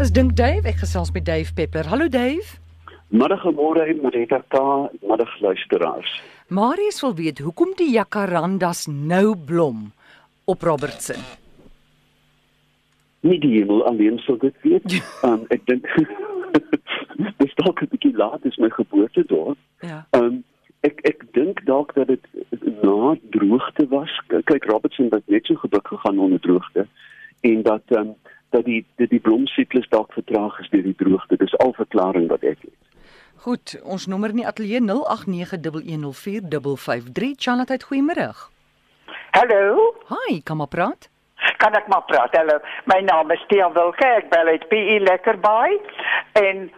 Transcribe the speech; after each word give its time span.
Dis 0.00 0.14
dink 0.16 0.30
Dave, 0.32 0.64
ek 0.64 0.78
gesels 0.80 1.10
met 1.12 1.26
Dave 1.28 1.52
Peppler. 1.52 1.84
Hallo 1.92 2.06
Dave. 2.08 2.54
Middagemôre 3.12 3.84
Marita 4.00 4.38
K, 4.48 4.60
middag 5.04 5.34
luisteraars. 5.44 6.14
Marius 6.48 7.02
wil 7.04 7.12
weet 7.18 7.42
hoekom 7.44 7.74
die 7.76 7.90
jacarandas 7.92 8.86
nou 8.88 9.36
blom 9.36 9.90
op 10.48 10.64
Robertson. 10.64 11.20
Nie 13.28 13.36
die 13.44 13.58
hemel 13.58 13.84
alleen 13.90 14.16
sou 14.24 14.38
dit 14.40 14.56
weet. 14.64 14.96
um, 15.20 15.44
ek 15.54 15.68
dink 15.68 15.84
dis 17.44 17.54
dalk 17.60 17.84
'n 17.84 17.92
bietjie 17.92 18.16
laat 18.16 18.48
is 18.48 18.56
my 18.56 18.72
geboorte 18.72 19.26
daar. 19.28 19.52
Ja. 19.84 20.00
Um, 20.16 20.40
ek 20.80 21.04
ek 21.04 21.28
dink 21.36 21.60
dalk 21.68 21.92
dat 22.00 22.08
dit 22.08 22.24
na 22.80 23.20
droogte 23.36 23.84
was. 23.92 24.16
Kyk 24.32 24.64
Robertson 24.64 25.12
het 25.12 25.28
net 25.28 25.44
so 25.44 25.60
gebuk 25.60 25.92
gegaan 25.92 26.24
onder 26.24 26.40
droogte 26.40 26.88
en 27.44 27.62
dat 27.68 27.84
um, 27.92 28.16
dat 28.50 28.64
die 28.64 28.86
die, 28.96 29.08
die 29.08 29.20
blomsiklus 29.20 29.88
dalk 29.88 30.12
vertraag 30.12 30.58
is 30.60 30.68
deur 30.70 30.82
die 30.82 30.96
droogte. 30.96 31.36
Dis 31.36 31.56
al 31.58 31.72
verklaring 31.72 32.28
wat 32.28 32.42
ek 32.42 32.58
het. 32.60 32.74
Goed, 33.40 33.80
ons 33.82 34.06
nommer 34.06 34.28
in 34.30 34.36
die 34.42 34.46
ateljee 34.46 34.80
0891104553. 34.84 34.90
Charlotte, 37.38 37.84
goeiemôre. 37.88 38.34
Hallo, 39.30 39.94
Hi, 40.10 40.40
kom 40.44 40.56
maar 40.56 40.68
praat. 40.68 41.08
kan 41.56 41.72
ek 41.76 41.88
maar 41.88 42.04
praat? 42.08 42.36
Hallo, 42.36 42.58
my 42.84 43.00
naam 43.00 43.30
is 43.30 43.44
Tia 43.48 43.72
Wilke, 43.72 44.04
ek 44.04 44.30
bel 44.32 44.46
uit 44.46 44.68
PE 44.68 44.98
Lekkerbaai 45.00 45.78
en 46.40 46.70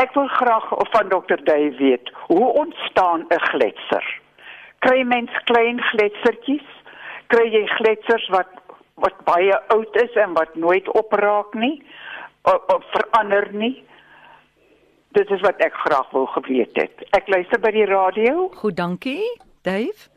ek 0.00 0.14
wil 0.16 0.28
graag 0.28 0.72
of 0.76 0.88
van 0.92 1.08
Dr. 1.08 1.38
Dave 1.44 1.76
weet, 1.78 2.10
hoe 2.28 2.48
ontstaan 2.64 3.20
'n 3.28 3.40
gletser? 3.50 4.04
Kry 4.78 5.02
mens 5.02 5.30
klein 5.44 5.80
gletsertjies? 5.80 6.68
Kry 7.26 7.46
jy 7.52 7.66
gletsers 7.66 8.28
wat 8.28 8.48
wat 8.94 9.16
baie 9.24 9.56
oud 9.74 9.96
is 10.02 10.14
en 10.14 10.32
wat 10.32 10.54
nooit 10.54 10.88
opraak 10.92 11.54
nie 11.54 11.82
of, 12.42 12.62
of 12.74 12.84
verander 12.92 13.48
nie? 13.52 13.74
Dit 15.14 15.30
is 15.30 15.40
wat 15.40 15.60
ek 15.62 15.74
graag 15.84 16.10
wou 16.10 16.26
geweet 16.34 16.74
het. 16.78 17.04
Ek 17.14 17.28
luister 17.30 17.60
by 17.62 17.70
die 17.74 17.86
radio. 17.86 18.48
Goed, 18.58 18.76
dankie. 18.76 19.22
Dave? 19.62 20.10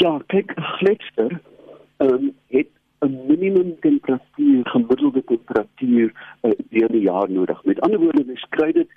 Ja, 0.00 0.18
kyk, 0.28 0.52
'n 0.56 0.68
gletser 0.78 1.40
um, 1.98 2.32
het 2.48 2.68
'n 3.00 3.26
minimum 3.26 3.76
temperatuur, 3.80 4.68
gemiddelde 4.68 5.24
temperatuur 5.24 6.12
uh, 6.42 6.52
deur 6.70 6.88
die 6.88 7.00
jaar 7.00 7.30
nodig. 7.30 7.64
Met 7.64 7.80
ander 7.80 7.98
woorde, 7.98 8.24
mens 8.24 8.46
kry 8.48 8.72
dit 8.72 8.88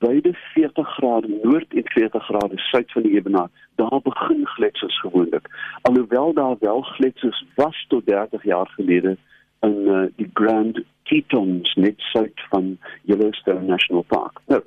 beide 0.00 0.32
40 0.54 0.88
grade 0.94 1.28
noord 1.42 1.74
en 1.74 1.82
40 1.84 2.24
grade 2.24 2.58
suid 2.58 2.92
van 2.92 3.02
die 3.02 3.12
ewenaar. 3.12 3.48
Daar 3.74 4.00
begin 4.02 4.46
gletsers 4.46 5.00
gewoonlik. 5.00 5.48
Alhoewel 5.82 6.32
daar 6.32 6.56
wel 6.60 6.80
gletsers 6.80 7.44
was 7.54 7.84
tot 7.88 8.06
30 8.06 8.44
jaar 8.44 8.68
gelede 8.68 9.16
in 9.60 9.76
uh, 9.86 10.02
die 10.16 10.30
Grand 10.32 10.80
Tetons 11.02 11.74
net 11.74 11.94
suid 11.98 12.40
van 12.48 12.78
Yellowstone 13.02 13.60
National 13.60 14.02
Park. 14.02 14.40
Nou, 14.46 14.62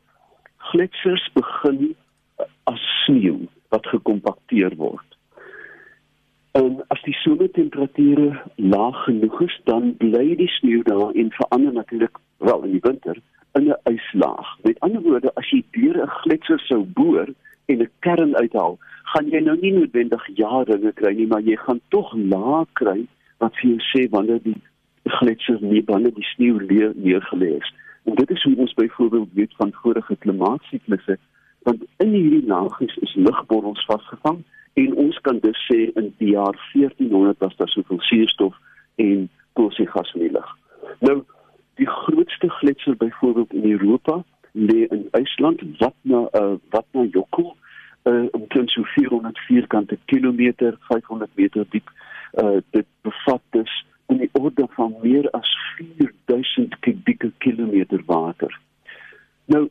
gletsers 0.58 1.30
begin 1.34 1.96
uh, 2.38 2.46
as 2.64 3.04
sneeu 3.06 3.48
wat 3.70 3.88
gekompakteer 3.88 4.76
word. 4.76 5.18
En 6.52 6.84
as 6.94 7.02
die 7.02 7.16
somertemperature 7.24 8.42
laag 8.56 9.04
genoeg 9.04 9.42
is, 9.42 9.62
dan 9.66 9.96
bly 9.98 10.36
die 10.38 10.52
sneeu 10.60 10.84
daar 10.86 11.10
en 11.10 11.32
verander 11.32 11.74
natuurlik 11.74 12.20
wel 12.38 12.64
in 12.64 12.78
die 12.78 12.86
winter 12.86 13.18
in 13.54 13.70
'n 13.70 13.96
yslaag. 13.96 14.58
Met 14.64 14.80
ander 14.80 15.02
woorde, 15.02 15.32
as 15.36 15.50
jy 15.50 15.64
deur 15.72 15.98
'n 16.02 16.16
gletser 16.22 16.60
sou 16.60 16.84
boor 16.84 17.28
en 17.66 17.82
'n 17.82 17.90
kern 18.00 18.36
uithaal, 18.36 18.78
gaan 19.04 19.30
jy 19.30 19.40
nou 19.40 19.58
nie 19.60 19.74
noodwendig 19.74 20.28
jare 20.36 20.92
kry 20.94 21.14
nie, 21.14 21.28
maar 21.28 21.42
jy 21.42 21.56
gaan 21.56 21.82
tog 21.88 22.14
laag 22.16 22.68
kry 22.74 23.08
wat 23.38 23.56
vir 23.56 23.70
jou 23.70 23.82
sê 23.92 24.10
wanneer 24.10 24.42
die 24.44 24.62
gletser 25.04 25.60
nie 25.62 25.84
wanneer 25.86 26.14
die 26.14 26.30
sneeu 26.36 26.58
leer 26.60 26.94
neergelê 26.96 27.58
is. 27.60 27.74
En 28.04 28.16
dit 28.16 28.30
is 28.30 28.44
hoe 28.44 28.56
ons 28.56 28.74
byvoorbeeld 28.74 29.30
weet 29.34 29.54
van 29.56 29.72
vorige 29.82 30.16
klimaatsyklusse, 30.16 31.18
want 31.64 31.84
in 31.98 32.12
hierdie 32.12 32.48
laagies 32.48 32.96
is 32.96 33.16
lugborrels 33.16 33.86
vasgevang 33.86 34.44
en 34.74 34.96
ons 34.96 35.20
kan 35.22 35.40
dus 35.40 35.60
sê 35.70 35.92
in 36.00 36.14
die 36.18 36.34
jaar 36.34 36.58
1400 36.74 37.38
was 37.40 37.56
daar 37.56 37.70
soveel 37.70 38.02
suurstof 38.02 38.56
en 38.96 39.30
koolstofgas 39.54 40.14
in 40.14 40.28
die 40.28 40.32
lug. 40.32 40.50
Nou 41.00 41.24
die 41.76 41.88
grootste 41.88 42.50
gletser 42.50 42.98
byvoorbeeld 42.98 43.54
in 43.54 43.72
Europa 43.72 44.24
lê 44.52 44.86
in 44.88 45.08
IJsland 45.12 45.62
wat 45.78 45.96
na 46.02 46.28
uh, 46.32 46.54
wat 46.70 46.86
na 46.92 47.04
Jokul 47.04 47.56
uh, 48.04 48.26
omtrent 48.32 48.70
so 48.70 48.84
400 48.84 49.40
vierkante 49.40 49.98
kilometer 50.06 50.78
500 50.80 51.30
meter 51.36 51.66
diep 51.70 51.90
uh, 52.34 52.58
dit 52.70 52.86
bevat 53.02 53.42
dus 53.50 53.86
in 54.06 54.18
die 54.18 54.30
orde 54.32 54.68
van 54.70 54.96
meer 55.02 55.30
as 55.30 55.58
4000 55.78 56.80
kubieke 56.80 57.32
kilometer 57.38 58.02
water. 58.06 58.60
Nou 59.46 59.70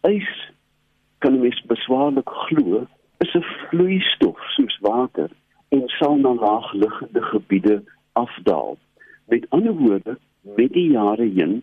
ys 0.00 0.30
kan 1.18 1.40
mens 1.40 1.62
beswaarlik 1.66 2.28
glo 2.28 2.86
is 3.24 3.34
'n 3.34 3.42
vloeistof 3.42 4.38
soos 4.54 4.78
water 4.80 5.30
en 5.68 5.82
sal 5.98 6.16
na 6.16 6.34
laagliggende 6.34 7.22
gebiede 7.22 7.82
afdaal. 8.12 8.76
Met 9.28 9.46
ander 9.50 9.72
woorde, 9.72 10.18
met 10.42 10.72
die 10.72 10.90
jare 10.90 11.24
heen 11.34 11.62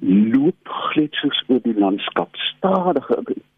loop 0.00 0.68
gletsers 0.68 1.42
oor 1.48 1.60
die 1.64 1.74
landskap 1.78 2.36
stadig 2.36 3.06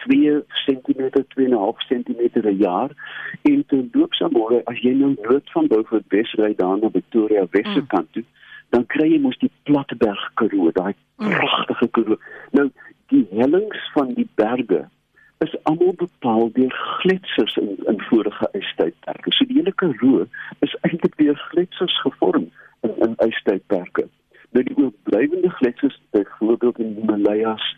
2 0.07 0.43
cm, 0.65 1.09
2.5 1.35 1.87
cm 1.89 2.21
per 2.33 2.51
jaar 2.51 2.91
en 3.43 3.65
te 3.67 3.81
loopsamore 3.93 4.61
as 4.71 4.79
jy 4.85 4.93
nou 4.95 5.15
noord 5.17 5.51
van 5.55 5.67
Beaufort 5.73 6.07
Wes 6.15 6.33
ry 6.39 6.53
daar 6.57 6.79
na 6.79 6.91
Victoria 6.95 7.47
Wesse 7.51 7.81
Mm. 7.83 7.87
kant 7.87 8.13
toe, 8.13 8.25
dan 8.71 8.87
kry 8.87 9.09
jy 9.13 9.19
mos 9.21 9.39
die 9.39 9.51
Platberg 9.63 10.31
Karoo, 10.35 10.71
daai 10.73 10.95
Mm. 11.19 11.31
pragtige 11.41 11.89
Karoo. 11.91 12.19
Nou 12.53 12.71
die 13.09 13.27
hellings 13.33 13.91
van 13.95 14.15
die 14.15 14.29
berge 14.35 14.89
is 15.39 15.57
almal 15.63 15.95
bepaal 15.95 16.51
deur 16.53 16.75
gletsers 17.01 17.57
in 17.57 17.77
in 17.87 18.01
vorige 18.01 18.49
ystydperke. 18.53 19.33
So 19.33 19.45
die 19.45 19.59
hele 19.61 19.73
Karoo 19.73 20.27
is 20.67 20.77
eintlik 20.81 21.17
deur 21.17 21.39
gletsers 21.51 22.01
gevorm 22.01 22.49
in 22.81 22.95
in 23.07 23.15
ystydperke. 23.27 24.09
Nou 24.51 24.65
die 24.65 24.77
oorblywende 24.77 25.51
gletsers 25.61 26.01
byvoorbeeld 26.11 26.79
in 26.79 26.95
die 26.95 27.01
Himalayas, 27.01 27.77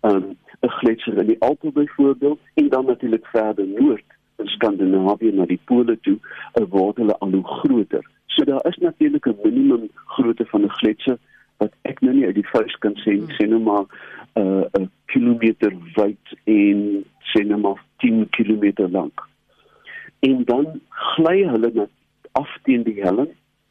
um, 0.00 0.36
'n 0.60 0.74
gletser 0.80 1.18
in 1.18 1.26
die 1.26 1.40
Alpe 1.40 1.72
byvoorbeeld 1.72 2.40
en 2.54 2.68
dan 2.68 2.86
natuurlik 2.86 3.26
verder 3.26 3.66
noord 3.66 4.04
in 4.36 4.46
Skandinawië 4.46 5.32
na 5.32 5.46
die 5.46 5.60
pole 5.64 5.98
toe, 6.00 6.18
uh, 6.54 6.64
word 6.68 6.96
hulle 6.96 7.16
al 7.18 7.30
hoe 7.30 7.44
groter. 7.44 8.04
So 8.26 8.44
daar 8.44 8.66
is 8.66 8.76
natuurlik 8.76 9.26
'n 9.26 9.38
minimum 9.44 9.88
grootte 10.04 10.46
van 10.46 10.62
'n 10.62 10.76
gletser 10.80 11.18
wat 11.56 11.72
ek 11.82 12.00
nou 12.00 12.14
nie 12.14 12.26
uit 12.26 12.34
die 12.34 12.48
vuis 12.48 12.76
kan 12.78 12.94
sê, 12.94 13.18
sê 13.36 13.48
nou 13.48 13.60
maar 13.60 13.84
uh, 14.34 14.64
'n 14.78 14.90
kilometer 15.12 15.72
wyd 15.96 16.34
en 16.44 16.84
sê 17.32 17.44
nou 17.48 17.60
maar 17.64 17.82
10 18.04 18.28
km 18.36 18.88
lank. 18.92 19.24
En 20.20 20.44
dan 20.44 20.80
gly 20.88 21.42
hulle 21.48 21.70
net 21.74 22.32
af 22.38 22.50
teen 22.62 22.82
die 22.86 23.00
helling 23.02 23.30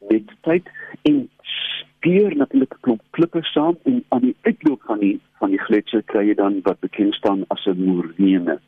met 0.09 0.31
tyd 0.47 0.69
en 1.09 1.29
speur 1.41 2.35
natuurlik 2.35 2.73
'n 2.73 2.81
klomp 2.81 3.03
klippe 3.09 3.43
saam 3.43 3.77
en 3.83 4.03
aan 4.07 4.21
die 4.21 4.35
uitloop 4.41 4.81
van 4.81 4.99
die 4.99 5.19
van 5.39 5.49
die 5.49 5.63
gletser 5.67 6.03
kry 6.03 6.27
jy 6.27 6.33
dan 6.33 6.59
wat 6.63 6.79
bekend 6.79 7.13
staan 7.13 7.43
as 7.47 7.65
'n 7.65 7.83
morene. 7.83 8.59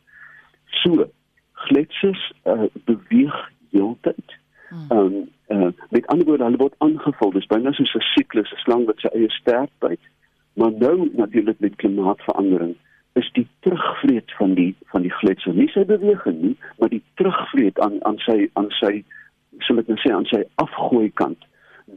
So, 0.66 1.09
gletsers 1.53 2.34
uh, 2.46 2.63
beweeg 2.86 3.51
heeltyd. 3.72 4.30
Hmm. 4.69 4.86
Ehm 4.90 5.06
um, 5.06 5.30
uh, 5.47 5.72
met 5.90 6.07
ander 6.07 6.25
woorde, 6.25 6.44
hulle 6.44 6.57
word 6.57 6.75
aangevul. 6.78 7.31
Dis 7.31 7.46
byna 7.46 7.72
soos 7.72 7.96
'n 7.96 8.09
siklus, 8.16 8.51
'n 8.51 8.63
slang 8.63 8.86
wat 8.86 9.00
sy 9.00 9.07
eie 9.07 9.30
sterk 9.30 9.72
byt. 9.80 10.01
Maar 10.59 10.71
nou 10.71 11.09
natuurlik 11.13 11.59
met 11.59 11.75
klimaatsverandering 11.75 12.75
is 13.13 13.29
die 13.31 13.47
terugvreet 13.59 14.31
van 14.35 14.53
die 14.53 14.75
van 14.91 15.01
die 15.01 15.11
gletser 15.11 15.53
nie 15.55 15.69
sy 15.71 15.85
beweging 15.87 16.41
nie, 16.41 16.55
maar 16.77 16.91
die 16.91 17.03
terugvreet 17.21 17.79
aan 17.79 17.95
aan 18.09 18.19
sy 18.25 18.49
aan 18.59 18.67
sy 18.79 18.91
sal 19.67 19.79
ek 19.79 19.87
nou 19.87 19.95
sê 20.03 20.11
aan 20.15 20.27
sy 20.27 20.41
afgooi 20.63 21.07
kant 21.21 21.47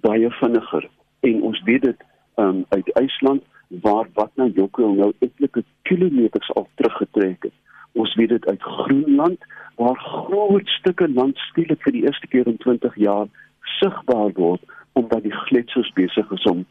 baie 0.06 0.30
vinniger. 0.38 0.86
En 1.26 1.42
ons 1.48 1.62
weet 1.66 1.88
dit 1.88 2.04
um, 2.44 2.62
uit 2.68 2.92
IJsland 3.02 3.42
waar 3.82 4.06
wat 4.14 4.30
na 4.38 4.46
Jokkel 4.54 4.94
nou 5.00 5.10
etlike 5.26 5.64
kilometers 5.90 6.54
al 6.54 6.68
teruggetrek 6.78 7.48
het. 7.48 7.58
Ons 7.98 8.14
weet 8.14 8.30
dit 8.36 8.46
uit 8.46 8.62
Groenland 8.62 9.42
waar 9.82 9.98
groot 10.06 10.68
stukke 10.78 11.10
land 11.10 11.42
skielik 11.50 11.82
vir 11.82 11.98
die 11.98 12.06
eerste 12.06 12.30
keer 12.30 12.46
in 12.46 12.62
20 12.62 12.94
jaar 13.08 13.26
sigbaar 13.80 14.30
word 14.38 14.62
omdat 14.92 15.26
die 15.26 15.34
gletsers 15.48 15.90
besig 15.98 16.30
is 16.30 16.46
om 16.54 16.62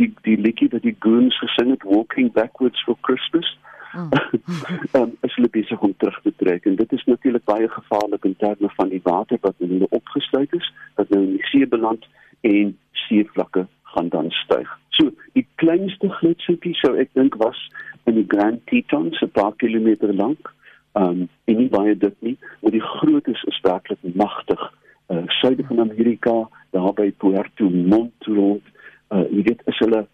die 0.00 0.12
die 0.26 0.36
liedjie 0.36 0.70
wat 0.72 0.86
die 0.86 0.96
goons 1.06 1.36
gesing 1.44 1.74
het 1.74 1.88
walking 1.94 2.32
backwards 2.32 2.88
for 2.88 2.96
christmas 3.08 3.56
Mm. 3.92 4.08
um, 4.96 5.16
is 5.26 5.34
hulle 5.34 5.48
besig 5.50 5.80
om 5.82 5.94
terug 5.98 6.20
te 6.22 6.32
trek 6.36 6.64
en 6.64 6.76
dit 6.78 6.92
is 6.92 7.04
natuurlik 7.04 7.44
baie 7.44 7.68
gevaarlik 7.68 8.24
in 8.24 8.36
terme 8.38 8.68
van 8.76 8.88
die 8.88 9.00
water 9.02 9.38
wat 9.40 9.54
in 9.58 9.72
hulle 9.74 9.88
opgesluit 9.90 10.52
is 10.54 10.68
wat 10.94 11.10
nou 11.10 11.22
in 11.24 11.32
die 11.32 11.48
see 11.50 11.66
beland 11.66 12.06
en 12.46 12.76
seevlakke 13.08 13.66
gaan 13.82 14.08
dan 14.08 14.30
styg. 14.30 14.70
So 14.94 15.10
die 15.34 15.46
kleinste 15.62 16.10
gletsertjie 16.20 16.76
sou 16.78 16.94
ek 17.02 17.10
dink 17.18 17.34
was 17.42 17.58
in 18.06 18.14
die 18.20 18.28
Grand 18.28 18.62
Tetons 18.70 19.18
'n 19.22 19.34
paar 19.34 19.54
kilometer 19.58 20.14
lank. 20.14 20.54
Um 20.94 21.28
en 21.44 21.56
nie 21.56 21.68
baie 21.68 21.96
dik 21.96 22.14
nie, 22.20 22.36
maar 22.62 22.70
die 22.70 22.86
grootes 22.94 23.42
is 23.42 23.60
werklik 23.66 23.98
magtig. 24.14 24.62
Uh 25.08 25.26
suide 25.40 25.66
van 25.66 25.80
Amerika, 25.80 26.48
daar 26.70 26.94
by 26.94 27.10
Puerto 27.10 27.70
Montt 27.70 28.26
rond 28.26 28.62
uh 29.10 29.26
jy 29.30 29.42
weet 29.48 29.62
is 29.66 29.78
hulle 29.78 30.06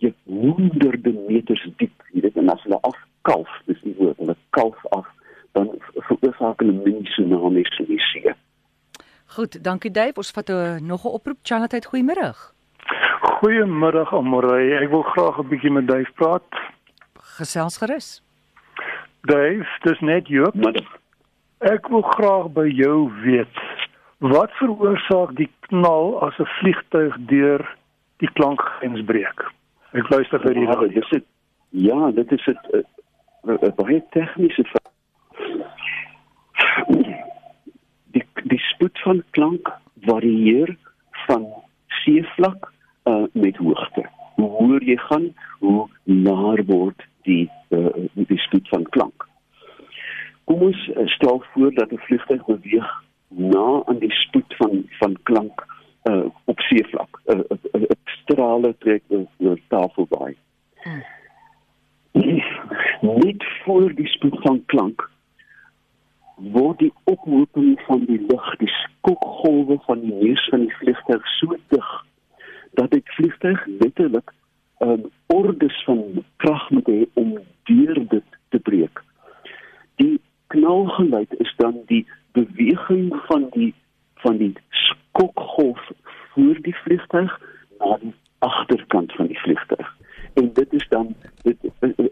jy 0.00 0.12
honderde 0.26 1.12
meters 1.28 1.64
diep, 1.76 1.96
jy 2.12 2.22
weet 2.24 2.36
en 2.40 2.52
as 2.52 2.62
hulle 2.64 2.78
afkalf, 2.88 3.50
dis 3.66 3.80
die 3.84 3.94
woord, 3.98 4.16
hulle 4.22 4.36
kalf 4.56 4.86
af, 4.96 5.08
dan 5.52 5.68
veroorsaak 6.08 6.62
hulle 6.62 6.72
mini 6.72 7.04
tsunamies 7.10 7.78
in 7.82 7.90
die 7.90 8.00
see. 8.12 8.32
Goed, 9.36 9.60
dankie 9.62 9.90
Dave. 9.90 10.16
Ons 10.16 10.32
vat 10.34 10.48
'n 10.50 10.86
nog 10.86 11.04
'n 11.04 11.14
oproep. 11.18 11.38
Charlotte, 11.42 11.86
goeiemôre. 11.90 12.34
Goeiemiddag 13.40 14.12
Amorey. 14.12 14.76
Ek 14.82 14.90
wil 14.90 15.02
graag 15.02 15.38
'n 15.38 15.48
bietjie 15.48 15.70
met 15.70 15.86
Dave 15.86 16.12
praat. 16.14 16.42
Gesels 17.38 17.76
gerus. 17.78 18.22
Dave, 19.22 19.66
dis 19.82 20.00
net 20.00 20.28
Joop. 20.28 20.54
Ek 21.58 21.88
wil 21.88 22.02
graag 22.02 22.52
by 22.52 22.66
jou 22.68 23.12
weet 23.22 23.56
wat 24.18 24.50
veroorsaak 24.60 25.36
die 25.36 25.50
knal 25.68 26.20
as 26.26 26.38
'n 26.38 26.48
vliegtyg 26.60 27.16
deur 27.28 27.64
die 28.20 28.30
klankgrens 28.38 29.02
breek. 29.08 29.44
Ek 29.96 30.08
luister 30.12 30.40
vir 30.44 30.54
die 30.54 30.66
Ja, 30.66 30.74
radio. 30.74 30.88
dit 30.88 31.02
is 31.02 31.10
het, 31.10 31.26
ja, 31.70 32.10
dit 32.10 32.32
is 32.32 32.46
'n 32.46 32.86
'n 33.44 33.74
baie 33.76 34.02
tegniese. 34.10 34.64
Die 38.14 38.24
die 38.44 38.58
spoed 38.58 38.98
van 39.04 39.22
klank 39.30 39.72
varieer 40.06 40.76
van 41.26 41.46
seevlak 42.04 42.72
uh, 43.04 43.24
met 43.32 43.56
hoogte. 43.56 44.04
Hoe 44.36 44.48
hoër 44.48 44.82
jy 44.82 44.96
gaan, 44.96 45.34
hoe 45.58 45.88
laer 46.04 46.64
word 46.66 47.06
die 47.22 47.50
uh, 47.70 47.92
die 48.14 48.38
spoed 48.38 48.68
van 48.68 48.82
klank. 48.94 49.28
Kom 50.44 50.62
ons 50.62 50.90
stel 51.16 51.44
voor 51.52 51.72
dat 51.74 51.92
'n 51.92 52.02
vliegtuig 52.06 52.44
beweeg 52.44 52.90
na 53.28 53.82
aan 53.86 53.98
die 53.98 54.12
spoed 54.12 54.54
van 54.56 54.84
van 54.98 55.16
klank 55.22 55.66
uh, 56.04 56.24
op 56.44 56.60
seevlak. 56.60 57.09
'n 58.70 58.76
uh, 58.76 58.76
uh, 58.76 58.76
uh, 58.76 58.76
strale 58.76 58.78
trek 58.78 59.02
oor, 59.08 59.26
oor 59.38 59.58
Tafelbaai. 59.68 60.36
Net 63.00 63.44
voor 63.64 63.94
die 63.94 64.06
spoed 64.06 64.38
van 64.42 64.62
klank 64.66 65.10
word 66.40 66.78
die 66.78 66.92
ophoping 67.04 67.80
van 67.86 68.04
die 68.08 68.20
lug, 68.28 68.56
die 68.56 68.68
skokgolwe 68.68 69.78
van 69.84 70.00
die 70.00 70.14
neus 70.14 70.48
van 70.48 70.60
die 70.60 70.74
vliegtuig 70.80 71.26
so 71.36 71.56
dig 71.68 71.90
dat 72.78 72.90
dit 72.90 73.08
vliegtuig 73.16 73.66
letterlik 73.66 74.32
'n 74.80 74.88
um, 74.88 75.10
ordes 75.26 75.84
van 75.84 76.24
krag 76.36 76.70
moet 76.70 76.86
hê 76.86 77.06
om 77.14 77.38
deur 77.64 78.08
dit 78.08 78.24
te 78.48 78.58
breek. 78.58 79.02
Die 79.96 80.20
knalgeluid 80.46 81.34
is 81.38 81.52
dan 81.56 81.76
die 81.86 82.06
beweging 82.32 83.12
van 83.26 83.48
die 83.50 83.74
van 84.14 84.36
die 84.36 84.54
skokgolf 84.68 85.90
voor 86.32 86.56
die 86.62 86.74
vliegtuig 86.74 87.40
na 87.78 87.98
die 88.00 88.14
agterkant 88.38 89.12
van 89.12 89.26
die 89.26 89.38
vliegtuig. 89.38 89.96
En 90.34 90.52
dit 90.52 90.72
is 90.72 90.86
dan 90.88 91.14
dit 91.42 91.56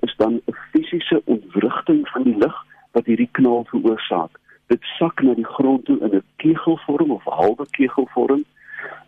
is 0.01 0.17
dan 0.17 0.41
'n 0.45 0.57
fisiese 0.71 1.23
ontwrigting 1.25 2.09
van 2.09 2.23
die 2.23 2.37
lug 2.37 2.57
wat 2.93 2.98
hierdie 3.09 3.31
knal 3.39 3.65
veroorsaak. 3.73 4.39
Dit 4.73 4.85
sak 4.99 5.23
na 5.25 5.35
die 5.35 5.49
grond 5.49 5.85
toe 5.89 5.99
in 6.01 6.15
'n 6.17 6.25
kegelvorm 6.37 7.11
of 7.11 7.25
halwe 7.25 7.67
kegelvorm 7.79 8.45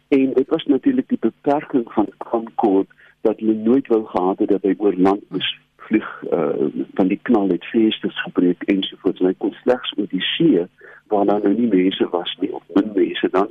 en 0.09 0.33
dit 0.35 0.49
was 0.49 0.65
natuurlik 0.65 1.09
die 1.09 1.21
beperking 1.21 1.93
van 1.93 2.09
Concorde 2.19 2.89
dat 3.21 3.39
hulle 3.39 3.55
nooit 3.55 3.87
wou 3.87 4.05
gehad 4.07 4.39
het 4.39 4.49
dat 4.49 4.63
hy 4.63 4.75
oor 4.79 4.97
land 4.97 5.23
moes 5.29 5.59
vlieg 5.77 6.09
uh, 6.33 6.67
van 6.95 7.09
die 7.09 7.21
knal 7.23 7.49
het 7.49 7.65
vensters 7.65 8.23
gebreek 8.23 8.63
ensovoorts 8.63 9.21
en 9.21 9.27
hy 9.27 9.35
kon 9.39 9.55
slegs 9.63 9.93
oor 9.97 10.09
die 10.11 10.25
see 10.37 10.67
waar 11.13 11.27
daar 11.27 11.43
nou 11.43 11.55
nie 11.55 11.69
mense 11.69 12.09
was 12.15 12.37
nie 12.41 12.53
of 12.55 12.63
min 12.75 12.93
mense 12.95 13.29
dan 13.31 13.49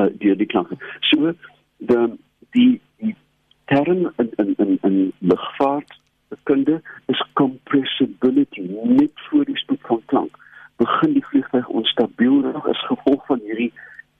uh, 0.00 0.08
deur 0.18 0.36
die 0.36 0.46
klanke. 0.46 0.78
So 1.10 1.32
die 1.78 2.06
die, 2.52 2.80
die 2.96 3.16
term 3.64 4.10
in 4.16 4.30
in 4.36 4.54
in, 4.64 4.78
in 4.82 4.96
lugvaart 5.18 6.00
kunde 6.42 6.80
is 7.06 7.22
compressibility 7.32 8.66
net 8.84 9.12
voor 9.28 9.44
die 9.44 9.56
spoed 9.56 9.80
van 9.90 10.02
klank 10.12 10.36
begin 10.82 11.12
die 11.12 11.24
vliegtuig 11.30 11.68
onstabiel 11.68 12.42
raak 12.42 12.68
as 12.74 12.86
gevolg 12.90 13.26
van 13.26 13.40
hierdie 13.46 13.72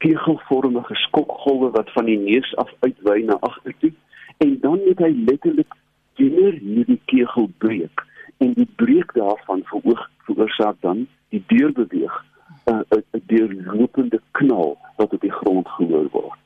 kegelvormige 0.04 0.94
skokgolwe 1.06 1.70
wat 1.76 1.90
van 1.96 2.10
die 2.10 2.18
neus 2.18 2.56
af 2.62 2.70
uitwy 2.80 3.22
na 3.26 3.38
agtertoe 3.48 3.92
en 4.44 4.58
dan 4.60 4.80
moet 4.86 4.98
hy 5.06 5.12
letterlik 5.30 5.78
deur 6.20 6.58
hierdie 6.58 7.00
kegel 7.12 7.48
breek 7.64 8.04
en 8.42 8.54
die 8.58 8.68
breek 8.82 9.14
daarvan 9.14 9.62
veroog 9.70 10.06
veroorsaak 10.26 10.78
dan 10.86 11.06
die 11.34 11.42
deurbeweeg 11.46 12.14
'n 12.66 12.84
uh, 12.94 13.02
'n 13.14 13.22
deurlopende 13.26 14.20
knal 14.30 14.78
wat 14.96 15.12
op 15.12 15.20
die 15.20 15.32
grond 15.32 15.68
gehoor 15.68 16.08
word. 16.10 16.40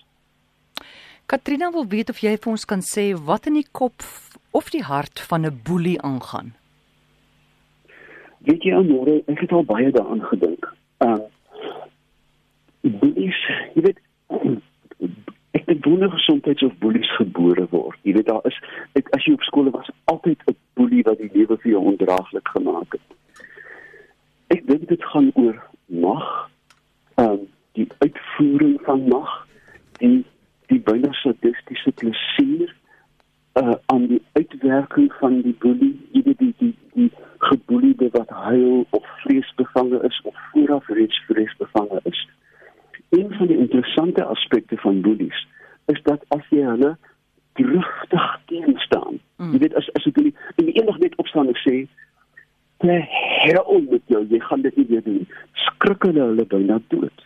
Katrina 1.26 1.70
wil 1.70 1.87
weet 1.87 2.11
of 2.11 2.19
jy 2.19 2.37
vir 2.37 2.50
ons 2.52 2.64
kan 2.64 2.82
sê 2.94 3.06
wat 3.31 3.46
in 3.46 3.58
die 3.58 3.69
kop 3.73 4.05
of 4.56 4.70
die 4.70 4.82
hart 4.82 5.20
van 5.20 5.41
'n 5.47 5.61
boelie 5.64 6.00
aangaan. 6.00 6.55
Weet 8.38 8.62
jy 8.62 8.73
Amore, 8.75 9.23
ek 9.26 9.41
het 9.41 9.53
al 9.53 9.64
baie 9.64 9.91
daaraan 9.91 10.23
gedink. 10.23 10.73
Um 10.99 11.23
boelies, 13.00 13.41
jy 13.75 13.82
weet 13.87 14.00
ek 15.58 15.67
dink 15.67 15.85
wonder 15.85 16.11
gesondheids 16.11 16.62
of 16.62 16.79
boelies 16.79 17.11
gebore 17.17 17.67
word. 17.70 17.99
Jy 18.03 18.12
weet 18.17 18.31
daar 18.31 18.47
is 18.50 18.61
ek, 19.00 19.11
as 19.17 19.25
jy 19.26 19.35
op 19.37 19.44
skool 19.49 19.70
was 19.76 19.91
altyd 20.05 20.41
'n 20.47 20.56
boelie 20.79 21.02
wat 21.02 21.19
die 21.19 21.31
lewe 21.35 21.56
vir 21.56 21.70
jou 21.73 21.82
ondraaglik 21.93 22.49
gemaak 22.49 22.97
het. 22.97 23.09
Ek 24.56 24.67
dink 24.67 24.88
dit 24.88 25.05
gaan 25.05 25.31
oor 25.35 25.61
mag, 25.87 26.49
um 27.17 27.44
die 27.73 27.88
uitvoering 27.99 28.81
van 28.88 29.09
mag, 29.09 29.47
die 29.99 30.25
die 30.67 30.81
byna 30.81 31.12
sadistiese 31.12 31.93
plesier 31.93 32.73
uh 33.61 33.75
aan 33.87 34.06
die 34.06 34.23
uitwerking 34.32 35.12
van 35.19 35.41
die 35.43 35.56
boelie, 35.59 35.94
jy 36.12 36.23
weet 36.23 36.38
die 36.38 36.55
die 36.59 36.75
die 36.94 37.11
geboeliede 37.38 38.09
wat 38.12 38.29
huil 38.29 38.85
of 38.91 39.06
vreesbevange 39.23 40.00
is 40.09 40.20
of 40.25 40.35
vooraf 40.52 40.88
reeds 40.88 41.20
vreesbevange 41.29 42.00
is. 42.11 42.20
Een 43.16 43.32
van 43.38 43.46
die 43.46 43.58
interessante 43.58 44.24
aspekte 44.24 44.76
van 44.76 45.00
boelies 45.00 45.46
is 45.86 46.02
dat 46.02 46.24
as 46.28 46.48
jy 46.50 46.64
hulle 46.66 46.96
driftig 47.56 48.26
teenstaan, 48.50 49.20
mm. 49.36 49.52
jy 49.54 49.58
weet 49.62 49.76
as 49.80 49.88
as 49.98 50.04
'n 50.04 50.12
boelie 50.16 50.34
en 50.56 50.68
eendag 50.68 50.98
net 50.98 51.16
opstaan 51.22 51.48
en 51.52 51.60
sê 51.62 51.76
te 52.84 52.98
hel 53.46 53.86
met 53.90 54.02
jou, 54.06 54.26
jy 54.28 54.40
gaan 54.40 54.60
dit 54.60 54.76
nie 54.76 54.86
weer 54.88 55.02
doen. 55.02 55.28
Skrik 55.52 56.02
hulle 56.02 56.28
hulle 56.30 56.44
byna 56.44 56.80
dood. 56.92 57.24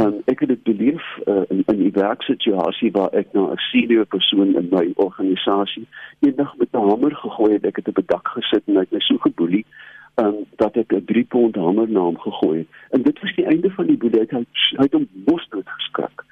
Um, 0.00 0.22
ek 0.24 0.40
het 0.40 0.48
dit 0.48 0.62
beleef 0.62 1.04
uh, 1.26 1.42
in 1.48 1.64
'n 1.66 1.90
werksituasie 1.92 2.92
waar 2.92 3.10
ek 3.12 3.32
na 3.32 3.50
'n 3.52 3.64
senior 3.70 4.06
persoon 4.06 4.56
in 4.56 4.68
my 4.70 4.92
organisasie 4.94 5.86
eendag 6.20 6.56
met 6.56 6.68
'n 6.72 6.88
hamer 6.88 7.16
gegooi 7.16 7.52
het. 7.52 7.66
Ek 7.66 7.76
het 7.76 7.88
op 7.88 7.98
'n 7.98 8.06
dak 8.06 8.28
gesit 8.28 8.62
en 8.66 8.74
hy 8.74 8.80
het 8.80 8.92
my 8.92 9.00
so 9.00 9.16
geboelie 9.18 9.66
um, 10.14 10.44
dat 10.56 10.76
ek 10.76 10.92
'n 10.92 11.04
3 11.04 11.24
pond 11.24 11.56
hamer 11.56 11.88
na 11.88 12.00
hom 12.00 12.18
gegooi 12.18 12.58
het. 12.58 12.68
En 12.90 13.02
dit 13.02 13.20
was 13.20 13.34
die 13.34 13.46
einde 13.46 13.70
van 13.70 13.86
die 13.86 13.96
boelie. 13.96 14.20
Hy 14.20 14.44
hy 14.76 14.82
het 14.84 14.92
hom 14.92 15.08
bosdood 15.12 15.68
geskrik. 15.68 16.24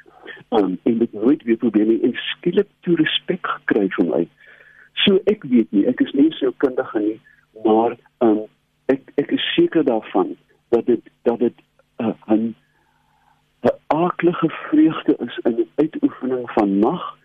Um, 0.50 0.78
en 0.82 0.98
dit 0.98 1.12
nooit 1.12 1.42
weer 1.42 1.56
probeer 1.56 1.86
nie 1.86 2.02
en 2.02 2.14
skielik 2.14 2.68
toe 2.80 2.96
respek 2.96 3.46
gekry 3.46 3.88
vir 3.88 4.06
my. 4.06 4.28
So 5.04 5.20
ek 5.24 5.44
weet 5.44 5.70
nie, 5.72 5.86
ek 5.86 6.00
is 6.00 6.12
nie 6.12 6.32
so 6.32 6.52
kundig 6.56 6.94
nie, 6.94 7.20
maar 7.64 7.96
um, 8.18 8.40
ek 8.86 9.12
ek 9.14 9.30
is 9.30 9.54
seker 9.54 9.84
daarvan 9.84 10.36
dat 10.68 10.86
dit 10.86 11.00
dat 11.22 11.38
dit 11.38 11.54
uh, 12.00 12.12
'n 12.26 12.54
'n 13.62 13.76
aaklige 13.86 14.48
vreugde 14.48 15.16
is 15.18 15.38
in 15.42 15.54
die 15.56 15.70
uitoefening 15.74 16.50
van 16.50 16.78
mag 16.78 17.18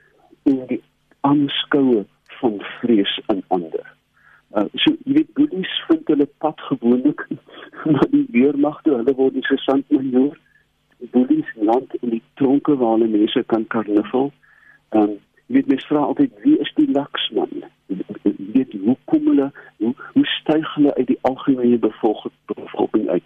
en 0.43 0.65
die 0.67 0.83
aanskoue 1.21 2.05
van 2.39 2.61
vrees 2.79 3.19
in 3.27 3.43
ander. 3.47 3.93
Uh, 4.55 4.63
so 4.73 4.93
jy 5.03 5.13
weet 5.17 5.33
boelies 5.33 5.71
vind 5.87 6.07
hulle 6.07 6.27
pad 6.43 6.61
gewoonlik 6.69 7.25
na 7.91 8.03
die 8.11 8.27
weermag 8.31 8.77
toe 8.83 8.93
hulle 8.95 9.15
word 9.17 9.33
die 9.35 9.47
gesantmajoor 9.47 10.37
boelies 11.11 11.49
land 11.69 11.95
in 12.01 12.13
die 12.13 12.21
tronke 12.39 12.75
waar 12.79 12.95
hulle 12.95 13.09
mense 13.11 13.43
kan 13.51 13.65
karnival. 13.73 14.31
Um, 14.95 15.17
jy 15.47 15.57
weet 15.57 15.71
mense 15.73 15.89
vra 15.89 16.05
altyd 16.07 16.37
wie 16.45 16.55
is 16.63 16.71
die 16.79 16.87
laksman? 16.91 17.51
Jy 17.91 18.35
weet 18.55 18.77
hoe 18.85 18.95
kom 19.11 19.27
hulle 19.31 19.49
hoe, 19.83 19.91
hoe 20.13 20.25
styg 20.37 20.71
hulle 20.77 20.95
uit 21.01 21.09
die 21.11 21.19
bevolking 22.45 23.07
uit? 23.09 23.23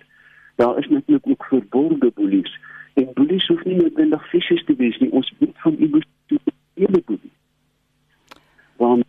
Daar 0.55 0.77
is 0.77 0.87
natuurlik 0.89 1.27
ook 1.27 1.45
verborgde 1.45 2.11
boelies 2.15 2.59
en 2.93 3.09
boelies 3.13 3.47
hoef 3.47 3.63
nie 3.63 3.75
noodwendig 3.75 4.29
fisies 4.29 4.63
te 4.65 4.75
wees 4.75 4.97
nie. 4.99 5.11
Ons 5.11 5.33
weet 5.39 5.55
van 5.63 5.75
emosionele 5.77 7.03
boelies. 7.05 7.37
Want 8.77 9.05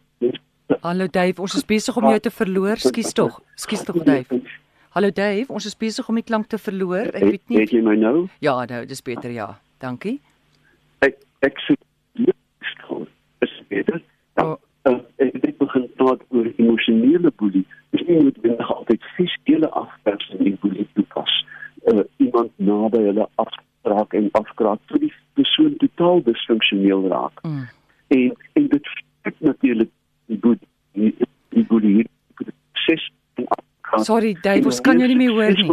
Hallo 0.81 1.07
Dave, 1.11 1.41
ons 1.43 1.55
is 1.55 1.65
besig 1.67 1.97
om 1.97 2.07
jou 2.09 2.19
te 2.23 2.31
verloor. 2.31 2.79
Skus 2.79 3.12
tog. 3.12 3.41
Skus 3.55 3.83
tog 3.85 3.99
Dave. 4.07 4.41
Hallo 4.95 5.11
Dave, 5.11 5.53
ons 5.53 5.67
is 5.67 5.77
besig 5.77 6.09
om 6.09 6.15
die 6.15 6.25
klank 6.25 6.47
te 6.47 6.59
verloor. 6.59 7.11
Ek 7.11 7.25
weet 7.27 7.43
nie. 7.50 7.59
Weet 7.59 7.75
jy 7.75 7.83
my 7.83 7.97
nou? 7.99 8.29
Ja, 8.43 8.55
nou, 8.71 8.85
dis 8.87 9.03
beter 9.03 9.31
ja. 9.35 9.49
Dankie. 9.83 10.21
Ek 11.05 11.19
ek 11.47 11.59
sê 11.67 11.77
is 13.41 13.55
beter. 13.69 14.00
Ja, 14.37 14.45
Oh. 14.45 14.57
uh, 14.89 14.99
ek 15.19 15.37
het 15.43 15.59
begin 15.59 15.87
praat 15.97 16.23
oor 16.29 16.47
emosionele 16.57 17.33
boelie. 17.37 17.67
Dis 17.91 18.07
nie 18.07 18.23
noodwendig 18.23 18.73
altyd 18.73 19.05
fisiese 19.17 19.71
afpersing 19.71 20.47
in 20.47 20.59
boelie 20.62 20.89
toepas. 20.95 21.35
Uh, 21.93 22.05
iemand 22.17 22.50
naby 22.57 23.03
hulle 23.11 23.27
afraak 23.43 24.15
en 24.15 24.29
afkraak 24.33 24.81
tot 24.87 25.00
die 25.00 25.12
persoon 25.39 25.77
totaal 25.83 26.23
disfunksioneel 26.25 27.09
raak. 27.21 27.43
Mm. 27.45 27.69
en 28.09 28.35
en 28.59 28.69
dit 28.69 28.91
het 29.23 29.41
natuurlik 29.41 29.91
die 30.27 30.39
goed 30.43 30.59
die, 30.93 31.15
die 31.55 31.65
boelie 31.65 32.07
ses 32.87 33.11
Sorry, 34.07 34.37
Dave, 34.43 34.62
ons 34.65 34.79
kan 34.81 34.99
jou 35.03 35.07
nie 35.11 35.17
meer 35.19 35.33
hoor 35.35 35.50
nie. 35.50 35.73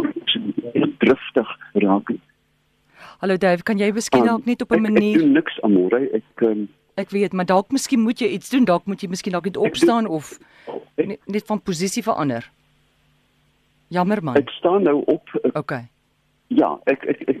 Driftig 0.98 1.50
raak. 1.78 2.08
Hallo 3.22 3.36
Dave, 3.38 3.62
kan 3.62 3.78
jy 3.78 3.92
miskien 3.94 4.24
dalk 4.26 4.44
net 4.46 4.62
op 4.62 4.72
'n 4.74 4.82
manier 4.82 5.14
Ek 5.14 5.22
doen 5.22 5.32
niks 5.32 5.60
amore. 5.62 6.00
Ek 6.12 6.42
um, 6.42 6.68
Ek 6.98 7.10
weet, 7.14 7.32
maar 7.32 7.46
dalk 7.46 7.70
miskien 7.70 8.00
moet 8.02 8.18
jy 8.18 8.26
iets 8.34 8.50
doen. 8.50 8.64
Dalk 8.64 8.86
moet 8.90 9.00
jy 9.00 9.08
miskien 9.08 9.32
dalk 9.32 9.44
net 9.44 9.56
opstaan 9.56 10.06
of 10.06 10.38
net, 10.96 11.20
net 11.26 11.46
van 11.46 11.62
posisie 11.62 12.02
verander. 12.02 12.50
Jammer 13.88 14.22
man. 14.22 14.34
ek 14.36 14.50
staan 14.50 14.82
nou 14.82 15.02
op. 15.06 15.22
Ek, 15.44 15.56
Okay. 15.56 15.86
ja, 16.48 16.78
ek 16.86 17.04
ek, 17.04 17.22
ek 17.28 17.38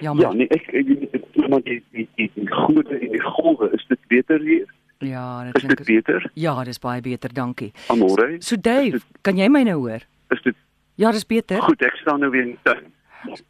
Jammer. 0.00 0.22
ja, 0.24 0.32
nee, 0.32 0.46
ek 0.48 0.68
ek, 0.72 0.86
ek, 0.88 1.14
ek 1.38 1.48
maar 1.48 1.60
die 1.62 1.82
die 1.92 2.08
die, 2.16 2.30
die 2.34 2.46
goede 2.50 2.98
en 3.00 3.10
die 3.12 3.20
golwe 3.22 3.70
is 3.74 3.84
dit 3.88 3.98
beter 4.08 4.38
hier? 4.40 4.66
Ja, 5.00 5.44
dit 5.44 5.56
Is 5.56 5.62
dit 5.68 5.80
klink 5.80 5.86
beter? 6.06 6.30
Ja, 6.34 6.64
dis 6.64 6.78
baie 6.78 7.00
beter, 7.00 7.32
dankie. 7.32 7.72
Amore? 7.88 8.36
So 8.40 8.56
Dave, 8.56 9.00
kan 9.22 9.36
jy 9.36 9.48
my 9.48 9.62
nou 9.62 9.78
hoor? 9.88 10.00
Is 10.30 10.42
dit 10.42 10.56
Ja, 10.96 11.10
dis 11.12 11.24
beter. 11.26 11.60
goed? 11.62 11.80
Ek 11.82 11.94
staan 11.96 12.20
nou 12.20 12.30
weer 12.30 12.42
in 12.42 12.56
tuin. 12.62 12.92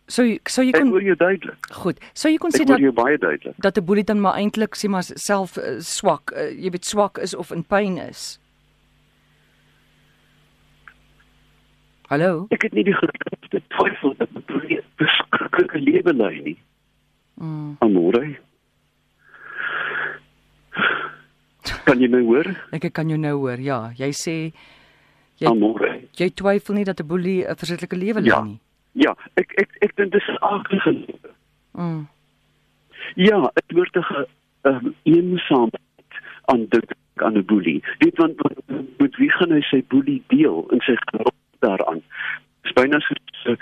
So 0.06 0.22
so 0.46 0.62
jy 0.62 0.68
Ek 0.74 0.80
kon 0.82 0.88
hoor 0.90 1.02
jou 1.02 1.14
duidelik. 1.16 1.66
goed. 1.72 1.98
So 2.14 2.28
jy 2.28 2.36
kon 2.38 2.50
sê 2.50 2.62
Ek 2.62 2.68
hoor 2.68 2.76
dat 2.76 2.84
jou 2.86 2.92
baie 2.92 3.18
duidelik. 3.18 3.54
dat 3.58 3.76
'n 3.78 3.84
boelie 3.84 4.04
dan 4.04 4.20
maar 4.20 4.34
eintlik 4.34 4.74
sê 4.74 4.88
maar 4.88 5.02
self 5.02 5.56
uh, 5.56 5.78
swak, 5.78 6.32
uh, 6.36 6.50
jy 6.50 6.70
weet 6.70 6.84
swak 6.84 7.18
is 7.18 7.34
of 7.34 7.50
in 7.52 7.62
pyn 7.64 7.98
is. 7.98 8.39
Hallo? 12.10 12.46
Ek 12.50 12.64
het 12.66 12.74
nie 12.74 12.82
die 12.86 12.94
grootste 12.96 13.60
twyfel 13.70 14.14
dat 14.18 14.32
boelie 14.48 14.78
'n 14.80 14.86
beskrukkelike 14.98 15.78
lewe 15.78 16.12
lei 16.14 16.40
nie. 16.42 16.56
Mm, 17.38 17.76
Amore? 17.80 18.36
Kan 21.86 22.00
jy 22.00 22.08
my 22.08 22.22
hoor? 22.22 22.46
ek 22.72 22.92
kan 22.92 23.08
jou 23.08 23.18
nou 23.18 23.36
hoor. 23.38 23.58
Ja, 23.60 23.92
jy 23.96 24.10
sê 24.12 24.52
jy 25.38 25.46
Amore. 25.48 26.00
jy 26.18 26.30
twyfel 26.30 26.74
nie 26.74 26.84
dat 26.84 27.00
'n 27.00 27.06
boelie 27.06 27.44
'n 27.46 27.54
verskriklike 27.56 27.96
lewe 27.96 28.20
lei 28.20 28.28
Ja. 28.30 28.42
nie. 28.42 28.58
Ja, 28.94 29.14
ek 29.36 29.54
ek 29.58 29.70
ek 29.82 29.96
dink 29.96 30.12
dis 30.12 30.28
'n 30.28 30.38
aardige 30.40 30.90
lewe. 30.92 31.30
Mm. 31.74 32.08
Ja, 33.16 33.50
ek 33.56 33.70
hoort 33.72 33.96
'n 33.96 34.26
um, 34.64 34.94
eensaamheid 35.04 36.12
aan 36.46 36.66
dit 36.68 36.92
aan 37.22 37.36
'n 37.38 37.44
boelie. 37.44 37.82
Weet 37.98 38.18
want 38.18 38.34
met 38.98 39.16
wie 39.16 39.30
gaan 39.30 39.50
hy 39.52 39.60
sy 39.62 39.82
boelie 39.88 40.22
deel 40.28 40.66
in 40.72 40.80
sy 40.80 40.96
geloof 40.96 41.34
daaraan? 41.60 41.99
Byna 42.80 43.00
so 43.04 43.14
'n 43.52 43.58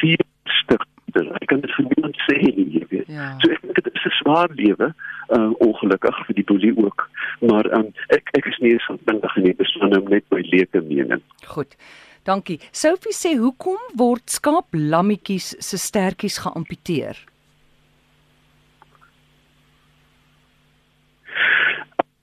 vier 0.00 0.24
stuk. 0.62 0.84
Ek 1.14 1.48
kan 1.48 1.60
dit 1.60 1.72
vir 1.76 1.84
niemand 1.90 2.16
sê 2.26 2.36
nie, 2.40 2.64
jy 2.78 2.86
weet. 2.90 3.08
Ja. 3.12 3.36
So 3.42 3.50
ek 3.52 3.60
dink 3.62 3.82
dit 3.84 3.94
is 3.94 4.06
'n 4.06 4.14
swaar 4.20 4.48
lewe, 4.60 4.94
uh 5.36 5.50
ongelukkig 5.66 6.16
vir 6.26 6.34
die 6.34 6.44
boelie 6.44 6.72
ook. 6.76 7.10
Maar 7.40 7.68
um, 7.76 7.92
ek 8.08 8.32
ek 8.40 8.46
is 8.46 8.58
nie 8.58 8.72
eens 8.72 8.88
verbindig 8.88 9.36
nie, 9.36 9.54
dis 9.54 9.76
van 9.80 9.92
hom 9.94 10.08
net 10.08 10.24
my 10.30 10.40
leuke 10.40 10.80
mening. 10.80 11.22
Goed. 11.44 11.76
Dankie. 12.24 12.58
Sophie 12.72 13.12
sê 13.12 13.36
hoekom 13.36 13.80
word 14.00 14.32
skaaplammetjies 14.32 15.54
se 15.60 15.76
stertjies 15.76 16.38
geamputeer? 16.40 17.20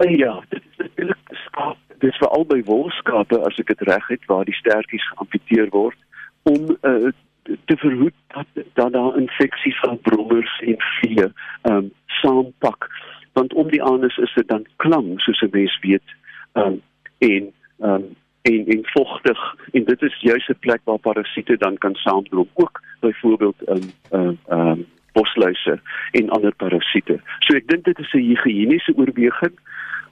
Uh, 0.01 0.09
ja, 0.17 0.41
dit 0.49 0.63
is 0.71 0.77
natuurlik 0.77 1.35
skaap. 1.45 1.77
Dit 2.01 2.09
is 2.09 2.17
veral 2.17 2.45
by 2.49 2.63
wolskape 2.65 3.37
as 3.45 3.59
ek 3.61 3.67
dit 3.75 3.81
reg 3.85 4.07
het 4.09 4.25
waar 4.25 4.45
die 4.49 4.57
stertjies 4.57 5.05
geamputeer 5.13 5.69
word 5.69 5.99
om 6.43 6.77
uh, 6.81 7.11
te 7.43 7.77
verhoed 7.77 8.13
dat 8.27 8.65
dat 8.73 8.91
daar 8.91 9.17
infeksies 9.17 9.79
van 9.79 9.99
brommers 9.99 10.59
en 10.59 10.75
vee 10.77 11.25
ehm 11.61 11.75
um, 11.75 11.91
saampak. 12.05 12.89
Want 13.33 13.53
om 13.53 13.69
die 13.69 13.83
anus 13.83 14.17
is 14.17 14.33
dit 14.33 14.47
dan 14.47 14.65
klam 14.75 15.19
soos 15.19 15.41
'n 15.41 15.49
mens 15.51 15.79
weet 15.81 16.07
ehm 16.53 16.65
um, 16.65 16.81
en 17.17 17.53
ehm 17.79 17.93
um, 17.93 18.15
en 18.41 18.67
en 18.67 18.79
vogtig 18.83 19.55
en 19.71 19.83
dit 19.83 20.01
is 20.01 20.19
juis 20.19 20.47
'n 20.47 20.59
plek 20.59 20.81
waar 20.83 20.99
parasiete 20.99 21.57
dan 21.57 21.77
kan 21.77 21.95
saamdrom 21.95 22.49
ook 22.53 22.81
byvoorbeeld 22.99 23.61
in 23.65 23.91
ehm 24.09 24.35
ehm 24.47 24.81
bosluise 25.11 25.79
en 26.11 26.29
ander 26.29 26.55
parasiete. 26.55 27.19
So 27.39 27.55
ek 27.55 27.67
dink 27.67 27.83
dit 27.83 27.99
is 27.99 28.13
'n 28.13 28.17
higiëniese 28.17 28.93
oorweging. 28.95 29.55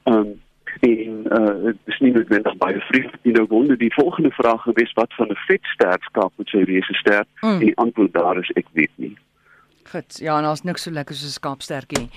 Ehm 0.04 0.16
um, 0.16 0.42
en 0.80 1.24
uh 1.40 1.64
dit 1.64 1.78
is 1.86 2.00
nie 2.00 2.12
noodwendig 2.12 2.58
baie 2.58 2.80
vriendelik 2.80 3.24
nie. 3.24 3.34
Nou 3.34 3.46
wonder 3.50 3.78
die 3.78 3.94
volgende 3.94 4.32
vraag 4.32 4.62
gewees 4.62 4.94
wat 4.94 5.14
van 5.14 5.30
'n 5.30 5.42
vetstert 5.48 6.02
skaap 6.02 6.34
moet 6.36 6.50
sy 6.50 6.64
wees 6.64 6.90
'n 6.90 7.02
stert? 7.04 7.28
Mm. 7.42 7.50
En 7.50 7.60
die 7.60 7.78
antwoord 7.78 8.14
daar 8.14 8.38
is 8.38 8.52
ek 8.56 8.68
weet 8.74 8.96
nie. 8.96 9.18
Goed. 9.92 10.18
Ja, 10.18 10.38
en 10.38 10.44
daar's 10.44 10.62
niks 10.64 10.84
so 10.84 10.92
lekker 10.92 11.16
soos 11.16 11.30
'n 11.30 11.40
skaapstertjie 11.42 12.00
nie. 12.00 12.10